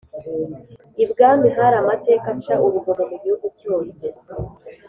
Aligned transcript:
-ibwami 0.95 1.47
hari 1.57 1.75
amateka 1.81 2.25
aca 2.35 2.55
urugomo 2.65 3.03
mu 3.09 3.15
gihugu 3.23 3.45
cyose. 3.59 4.03